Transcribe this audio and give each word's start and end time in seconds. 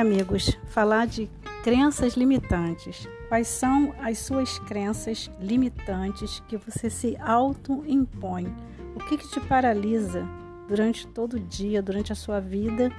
amigos, 0.00 0.58
falar 0.68 1.06
de 1.06 1.28
crenças 1.62 2.14
limitantes. 2.14 3.06
Quais 3.28 3.46
são 3.46 3.94
as 4.00 4.18
suas 4.18 4.58
crenças 4.58 5.30
limitantes 5.38 6.42
que 6.48 6.56
você 6.56 6.88
se 6.88 7.16
auto-impõe? 7.20 8.46
O 8.96 8.98
que, 9.00 9.18
que 9.18 9.28
te 9.28 9.38
paralisa 9.40 10.26
durante 10.66 11.06
todo 11.06 11.34
o 11.34 11.40
dia, 11.40 11.82
durante 11.82 12.12
a 12.12 12.16
sua 12.16 12.40
vida, 12.40 12.90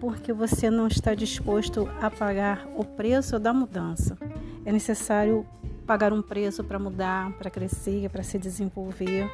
porque 0.00 0.34
você 0.34 0.70
não 0.70 0.86
está 0.86 1.14
disposto 1.14 1.88
a 2.00 2.10
pagar 2.10 2.68
o 2.76 2.84
preço 2.84 3.38
da 3.38 3.54
mudança? 3.54 4.18
É 4.64 4.70
necessário 4.70 5.46
pagar 5.86 6.12
um 6.12 6.20
preço 6.20 6.62
para 6.62 6.78
mudar, 6.78 7.32
para 7.32 7.50
crescer, 7.50 8.10
para 8.10 8.22
se 8.22 8.38
desenvolver. 8.38 9.30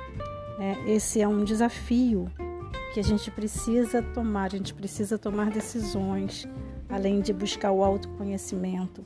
Né? 0.59 0.85
Esse 0.87 1.21
é 1.21 1.27
um 1.27 1.43
desafio 1.43 2.31
que 2.95 3.01
a 3.01 3.05
gente 3.05 3.31
precisa 3.33 4.01
tomar, 4.01 4.45
a 4.45 4.57
gente 4.57 4.73
precisa 4.73 5.19
tomar 5.19 5.51
decisões, 5.51 6.49
além 6.89 7.21
de 7.21 7.33
buscar 7.33 7.73
o 7.73 7.83
autoconhecimento. 7.83 9.05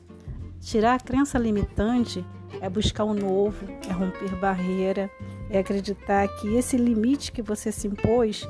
Tirar 0.61 0.95
a 0.95 1.01
crença 1.01 1.39
limitante 1.39 2.25
é 2.61 2.69
buscar 2.69 3.05
o 3.05 3.15
novo, 3.15 3.67
é 3.89 3.93
romper 3.93 4.37
barreira, 4.37 5.11
é 5.49 5.59
acreditar 5.59 6.29
que 6.37 6.55
esse 6.57 6.77
limite 6.77 7.33
que 7.33 7.43
você 7.43 7.73
se 7.73 7.89
impôs 7.89 8.47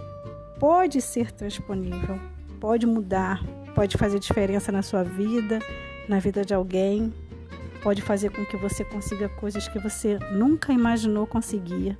pode 0.59 1.01
ser 1.01 1.30
transponível, 1.33 2.19
pode 2.59 2.87
mudar, 2.87 3.43
pode 3.75 3.97
fazer 3.97 4.19
diferença 4.19 4.73
na 4.73 4.83
sua 4.83 5.03
vida, 5.03 5.59
na 6.09 6.19
vida 6.19 6.45
de 6.45 6.53
alguém, 6.53 7.12
pode 7.83 8.03
fazer 8.03 8.31
com 8.31 8.45
que 8.45 8.56
você 8.56 8.84
consiga 8.84 9.28
coisas 9.28 9.69
que 9.69 9.78
você 9.78 10.19
nunca 10.33 10.73
imaginou 10.73 11.27
conseguir, 11.27 11.97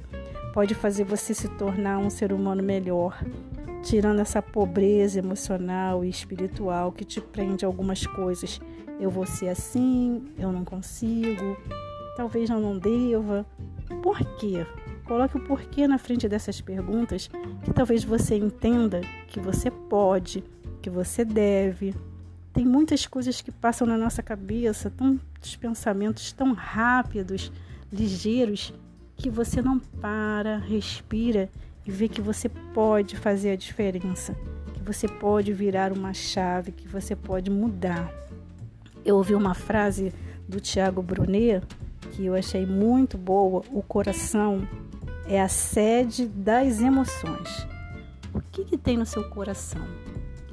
pode 0.53 0.75
fazer 0.75 1.05
você 1.05 1.35
se 1.35 1.49
tornar 1.49 1.99
um 1.99 2.11
ser 2.11 2.33
humano 2.33 2.63
melhor, 2.63 3.23
tirando 3.83 4.21
essa 4.21 4.43
pobreza 4.43 5.19
emocional 5.19 6.05
e 6.05 6.09
espiritual 6.09 6.93
que 6.93 7.05
te 7.05 7.21
prende 7.21 7.65
a 7.65 7.69
algumas 7.69 8.07
coisas 8.07 8.61
eu 9.01 9.11
vou 9.11 9.25
ser 9.25 9.49
assim, 9.49 10.31
eu 10.39 10.53
não 10.53 10.63
consigo, 10.63 11.57
talvez 12.17 12.51
eu 12.51 12.61
não 12.61 12.79
deva. 12.79 13.47
Por 14.03 14.19
quê? 14.37 14.67
Coloque 15.07 15.39
o 15.39 15.45
porquê 15.45 15.89
na 15.89 15.97
frente 15.97 16.29
dessas 16.29 16.61
perguntas 16.61 17.29
que 17.65 17.73
talvez 17.73 18.05
você 18.05 18.37
entenda 18.37 19.01
que 19.27 19.41
você 19.41 19.71
pode, 19.71 20.45
que 20.83 20.91
você 20.91 21.25
deve. 21.25 21.95
Tem 22.53 22.67
muitas 22.67 23.07
coisas 23.07 23.41
que 23.41 23.51
passam 23.51 23.87
na 23.87 23.97
nossa 23.97 24.23
cabeça, 24.23 24.91
tantos 24.91 25.57
pensamentos 25.57 26.31
tão 26.33 26.53
rápidos, 26.53 27.51
ligeiros, 27.91 28.75
que 29.21 29.31
você 29.31 29.61
não 29.61 29.79
para, 29.79 30.59
respira 30.59 31.49
e 31.87 31.91
vê 31.91 32.09
que 32.09 32.21
você 32.21 32.49
pode 32.49 33.17
fazer 33.17 33.51
a 33.51 33.57
diferença, 33.57 34.35
que 34.75 34.83
você 34.83 35.07
pode 35.07 35.53
virar 35.53 35.93
uma 35.93 36.13
chave, 36.13 36.73
que 36.73 36.89
você 36.89 37.15
pode 37.15 37.51
mudar 37.51 38.21
eu 39.05 39.17
ouvi 39.17 39.35
uma 39.35 39.55
frase 39.55 40.13
do 40.49 40.61
Tiago 40.61 41.03
Brunet 41.03 41.65
que 42.13 42.27
eu 42.27 42.35
achei 42.35 42.67
muito 42.67 43.17
boa: 43.17 43.63
o 43.73 43.83
coração 43.83 44.67
é 45.27 45.41
a 45.41 45.49
sede 45.49 46.27
das 46.27 46.81
emoções. 46.81 47.67
O 48.35 48.41
que, 48.41 48.65
que 48.65 48.77
tem 48.77 48.97
no 48.97 49.07
seu 49.07 49.29
coração? 49.29 49.87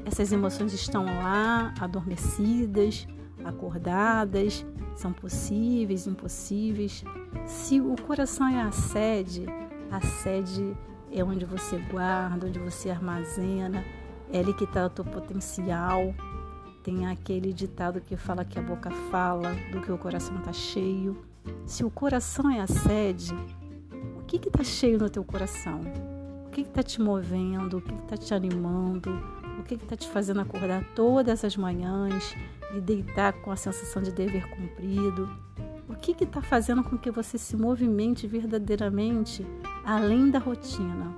Essas 0.05 0.31
emoções 0.31 0.73
estão 0.73 1.05
lá, 1.05 1.73
adormecidas, 1.79 3.07
acordadas, 3.43 4.65
são 4.97 5.13
possíveis, 5.13 6.07
impossíveis. 6.07 7.03
Se 7.45 7.79
o 7.79 7.95
coração 8.01 8.47
é 8.47 8.61
a 8.61 8.71
sede, 8.71 9.45
a 9.91 10.01
sede 10.01 10.75
é 11.11 11.23
onde 11.23 11.45
você 11.45 11.77
guarda, 11.77 12.47
onde 12.47 12.59
você 12.59 12.89
armazena, 12.89 13.85
é 14.31 14.39
ali 14.39 14.53
que 14.53 14.63
está 14.63 14.85
o 14.85 14.89
teu 14.89 15.05
potencial, 15.05 16.13
tem 16.83 17.05
aquele 17.05 17.53
ditado 17.53 18.01
que 18.01 18.17
fala 18.17 18.43
que 18.43 18.57
a 18.57 18.61
boca 18.61 18.89
fala 19.11 19.53
do 19.71 19.81
que 19.81 19.91
o 19.91 19.97
coração 19.97 20.37
está 20.37 20.51
cheio. 20.51 21.23
Se 21.65 21.83
o 21.83 21.89
coração 21.89 22.49
é 22.49 22.59
a 22.59 22.67
sede, 22.67 23.33
o 24.17 24.23
que 24.23 24.35
está 24.37 24.63
cheio 24.63 24.97
no 24.97 25.09
teu 25.09 25.23
coração? 25.23 25.81
O 26.45 26.49
que 26.49 26.61
está 26.61 26.81
te 26.81 26.99
movendo? 26.99 27.77
O 27.77 27.81
que 27.81 27.93
está 27.93 28.17
te 28.17 28.33
animando? 28.33 29.11
O 29.59 29.63
que 29.63 29.75
está 29.75 29.95
te 29.95 30.07
fazendo 30.07 30.41
acordar 30.41 30.83
todas 30.95 31.43
as 31.43 31.55
manhãs 31.55 32.35
e 32.75 32.81
deitar 32.81 33.33
com 33.33 33.51
a 33.51 33.55
sensação 33.55 34.01
de 34.01 34.11
dever 34.11 34.47
cumprido? 34.49 35.29
O 35.89 35.95
que 35.95 36.11
está 36.23 36.41
fazendo 36.41 36.83
com 36.83 36.97
que 36.97 37.09
você 37.09 37.37
se 37.37 37.55
movimente 37.55 38.27
verdadeiramente 38.27 39.45
além 39.85 40.29
da 40.29 40.39
rotina? 40.39 41.15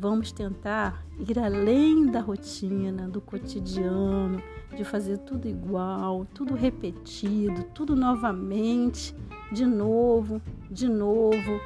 Vamos 0.00 0.30
tentar 0.30 1.04
ir 1.18 1.38
além 1.38 2.06
da 2.06 2.20
rotina, 2.20 3.08
do 3.08 3.20
cotidiano, 3.20 4.40
de 4.76 4.84
fazer 4.84 5.18
tudo 5.18 5.48
igual, 5.48 6.24
tudo 6.32 6.54
repetido, 6.54 7.64
tudo 7.74 7.96
novamente, 7.96 9.14
de 9.50 9.66
novo, 9.66 10.40
de 10.70 10.88
novo, 10.88 11.60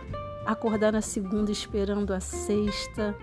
acordar 0.47 0.93
na 0.93 1.01
segunda 1.01 1.51
esperando 1.51 2.13
a 2.13 2.21
sexta, 2.21 3.15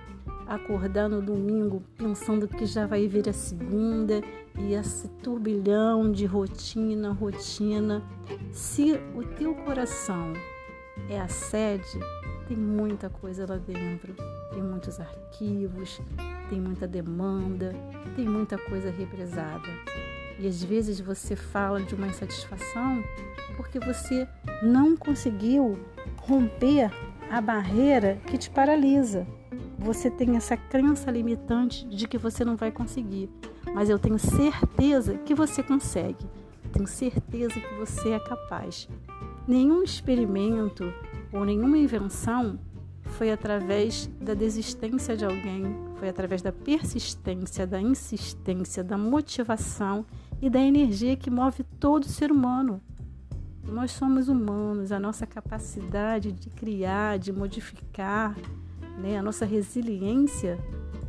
acordar 0.49 1.07
no 1.07 1.21
domingo 1.21 1.83
pensando 1.95 2.47
que 2.47 2.65
já 2.65 2.87
vai 2.87 3.07
vir 3.07 3.29
a 3.29 3.33
segunda 3.33 4.19
e 4.57 4.73
esse 4.73 5.07
turbilhão 5.07 6.11
de 6.11 6.25
rotina, 6.25 7.11
rotina. 7.11 8.03
Se 8.51 8.99
o 9.15 9.23
teu 9.23 9.53
coração 9.53 10.33
é 11.07 11.19
a 11.19 11.27
sede, 11.27 11.99
tem 12.47 12.57
muita 12.57 13.11
coisa 13.11 13.45
lá 13.47 13.57
dentro, 13.57 14.15
tem 14.51 14.63
muitos 14.63 14.99
arquivos, 14.99 16.01
tem 16.49 16.59
muita 16.59 16.87
demanda, 16.87 17.75
tem 18.15 18.25
muita 18.25 18.57
coisa 18.57 18.89
represada. 18.89 19.69
E 20.39 20.47
às 20.47 20.63
vezes 20.63 20.99
você 20.99 21.35
fala 21.35 21.79
de 21.79 21.93
uma 21.93 22.07
insatisfação 22.07 23.03
porque 23.55 23.79
você 23.79 24.27
não 24.63 24.97
conseguiu 24.97 25.77
romper 26.17 26.89
a 27.29 27.39
barreira 27.39 28.17
que 28.25 28.37
te 28.37 28.49
paralisa. 28.49 29.27
Você 29.79 30.11
tem 30.11 30.35
essa 30.35 30.57
crença 30.57 31.09
limitante 31.09 31.87
de 31.87 32.05
que 32.05 32.17
você 32.17 32.43
não 32.43 32.57
vai 32.57 32.69
conseguir, 32.69 33.29
mas 33.73 33.89
eu 33.89 33.97
tenho 33.97 34.19
certeza 34.19 35.17
que 35.19 35.33
você 35.33 35.63
consegue. 35.63 36.25
Tenho 36.73 36.85
certeza 36.85 37.59
que 37.59 37.75
você 37.75 38.09
é 38.09 38.19
capaz. 38.19 38.89
Nenhum 39.47 39.81
experimento 39.81 40.93
ou 41.31 41.45
nenhuma 41.45 41.77
invenção 41.77 42.59
foi 43.03 43.31
através 43.31 44.07
da 44.21 44.33
desistência 44.33 45.15
de 45.15 45.25
alguém, 45.25 45.63
foi 45.95 46.09
através 46.09 46.41
da 46.41 46.51
persistência, 46.51 47.65
da 47.65 47.81
insistência, 47.81 48.83
da 48.83 48.97
motivação 48.97 50.05
e 50.41 50.49
da 50.49 50.59
energia 50.59 51.15
que 51.15 51.31
move 51.31 51.63
todo 51.79 52.05
ser 52.05 52.31
humano. 52.31 52.81
Nós 53.63 53.91
somos 53.91 54.27
humanos, 54.27 54.91
a 54.91 54.99
nossa 54.99 55.25
capacidade 55.25 56.31
de 56.33 56.49
criar, 56.49 57.17
de 57.17 57.31
modificar, 57.31 58.35
né, 58.99 59.17
a 59.17 59.23
nossa 59.23 59.45
resiliência, 59.45 60.59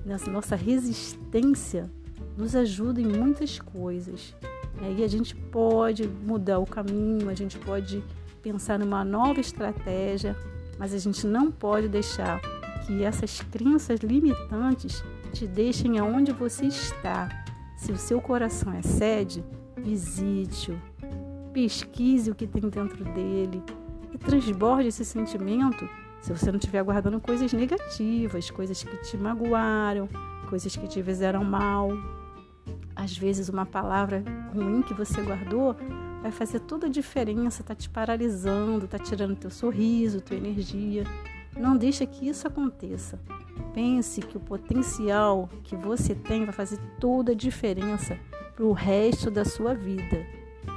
a 0.07 0.31
nossa 0.31 0.57
resistência 0.57 1.91
nos 2.37 2.55
ajuda 2.55 3.01
em 3.01 3.07
muitas 3.07 3.59
coisas. 3.59 4.35
Né? 4.81 4.97
E 4.99 5.05
a 5.05 5.09
gente 5.09 5.35
pode 5.35 6.07
mudar 6.07 6.59
o 6.59 6.67
caminho, 6.67 7.29
a 7.29 7.35
gente 7.35 7.59
pode 7.59 8.03
pensar 8.43 8.79
numa 8.79 9.05
nova 9.05 9.41
estratégia, 9.41 10.37
mas 10.79 10.95
a 10.95 10.99
gente 10.99 11.27
não 11.27 11.51
pode 11.51 11.89
deixar 11.89 12.41
que 12.87 13.05
essas 13.05 13.41
crenças 13.43 14.01
limitantes 14.01 15.05
te 15.33 15.47
deixem 15.47 15.99
aonde 15.99 16.33
você 16.33 16.67
está. 16.67 17.29
Se 17.77 17.93
o 17.93 17.97
seu 17.97 18.21
coração 18.21 18.73
é 18.73 18.83
sede, 18.83 19.45
visite-o, 19.77 20.81
pesquise 21.53 22.31
o 22.31 22.35
que 22.35 22.47
tem 22.47 22.69
dentro 22.69 23.05
dele 23.05 23.63
e 24.13 24.19
transborde 24.19 24.89
esse 24.89 25.05
sentimento 25.05 25.89
se 26.21 26.33
você 26.33 26.51
não 26.51 26.59
estiver 26.59 26.83
guardando 26.83 27.21
coisas 27.21 27.53
negativas, 27.53 28.51
coisas 28.51 28.83
que 28.83 28.97
te 28.99 29.17
magoaram, 29.17 30.09
coisas 30.49 30.75
que 30.77 30.87
te 30.87 31.03
fizeram 31.03 31.43
mal. 31.45 31.91
Às 32.95 33.17
vezes, 33.17 33.49
uma 33.49 33.65
palavra 33.65 34.23
ruim 34.55 34.83
que 34.83 34.93
você 34.93 35.23
guardou 35.23 35.75
vai 36.21 36.31
fazer 36.31 36.61
toda 36.61 36.87
a 36.87 36.91
diferença, 36.91 37.63
tá 37.63 37.75
te 37.75 37.89
paralisando, 37.89 38.87
tá 38.87 38.99
tirando 38.99 39.37
teu 39.37 39.51
sorriso, 39.51 40.21
tua 40.21 40.37
energia. 40.37 41.05
Não 41.57 41.77
deixa 41.77 42.05
que 42.05 42.29
isso 42.29 42.47
aconteça. 42.47 43.19
Pense 43.73 44.21
que 44.21 44.37
o 44.37 44.41
potencial 44.41 45.49
que 45.65 45.75
você 45.75 46.15
tem 46.15 46.45
vai 46.45 46.53
fazer 46.53 46.79
toda 46.99 47.33
a 47.33 47.35
diferença 47.35 48.19
para 48.55 48.65
o 48.65 48.73
resto 48.73 49.31
da 49.31 49.45
sua 49.45 49.75
vida. 49.75 50.27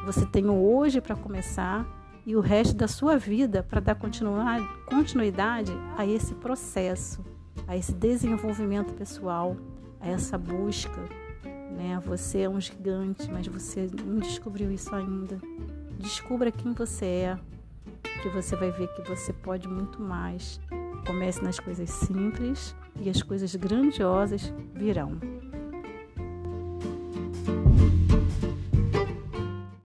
Você 0.05 0.25
tem 0.25 0.49
hoje 0.49 1.01
para 1.01 1.15
começar 1.15 1.85
e 2.25 2.35
o 2.35 2.39
resto 2.39 2.75
da 2.75 2.87
sua 2.87 3.17
vida 3.17 3.63
para 3.63 3.81
dar 3.81 3.95
continuidade 3.95 5.71
a 5.97 6.05
esse 6.05 6.33
processo, 6.35 7.23
a 7.67 7.75
esse 7.75 7.93
desenvolvimento 7.93 8.93
pessoal, 8.93 9.57
a 9.99 10.09
essa 10.09 10.37
busca 10.37 11.01
né? 11.73 12.01
Você 12.05 12.41
é 12.41 12.49
um 12.49 12.61
gigante, 12.61 13.29
mas 13.31 13.47
você 13.47 13.89
não 14.05 14.19
descobriu 14.19 14.71
isso 14.71 14.95
ainda. 14.95 15.39
Descubra 15.99 16.51
quem 16.51 16.73
você 16.73 17.05
é, 17.05 17.39
que 18.21 18.29
você 18.29 18.55
vai 18.55 18.71
ver 18.71 18.87
que 18.93 19.01
você 19.07 19.33
pode 19.33 19.67
muito 19.67 20.01
mais. 20.01 20.59
Comece 21.05 21.43
nas 21.43 21.59
coisas 21.59 21.89
simples 21.89 22.75
e 23.01 23.09
as 23.09 23.21
coisas 23.21 23.53
grandiosas 23.55 24.53
virão. 24.73 25.42